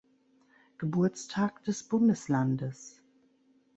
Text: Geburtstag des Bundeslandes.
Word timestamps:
Geburtstag 0.79 1.61
des 1.65 1.83
Bundeslandes. 1.83 3.03